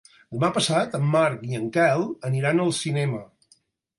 Demà 0.37 0.47
passat 0.53 0.95
en 0.99 1.03
Marc 1.15 1.43
i 1.49 1.59
en 1.59 1.69
Quel 1.77 2.07
aniran 2.31 2.63
al 2.65 2.75
cinema. 2.81 3.21